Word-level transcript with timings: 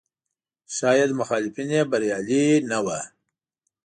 شاید 0.77 1.11
مخالفین 1.19 1.69
یې 1.75 1.81
بریالي 1.91 2.45
نه 2.69 2.77
وو. 2.85 2.99